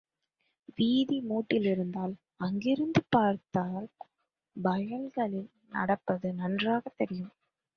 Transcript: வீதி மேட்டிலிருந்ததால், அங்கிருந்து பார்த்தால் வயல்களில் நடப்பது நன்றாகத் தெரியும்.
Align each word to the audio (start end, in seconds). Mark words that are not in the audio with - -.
வீதி 0.75 1.21
மேட்டிலிருந்ததால், 1.29 2.13
அங்கிருந்து 2.37 3.03
பார்த்தால் 3.09 3.87
வயல்களில் 4.55 5.49
நடப்பது 5.69 6.33
நன்றாகத் 6.33 6.97
தெரியும். 6.97 7.31